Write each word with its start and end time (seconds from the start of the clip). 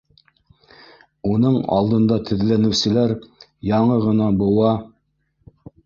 Уның 1.33 1.59
алдында 1.77 2.19
теҙләнеүселәр 2.31 3.17
яңы 3.71 4.03
ғына 4.11 4.35
быуа 4.45 4.77